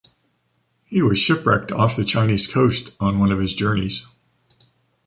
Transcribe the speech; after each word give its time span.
He 0.83 1.03
was 1.03 1.19
shipwrecked 1.19 1.71
off 1.71 1.95
the 1.95 2.03
Chinese 2.03 2.47
coast 2.47 2.95
on 2.99 3.19
one 3.19 3.31
of 3.31 3.37
his 3.37 3.53
journeys. 3.53 4.07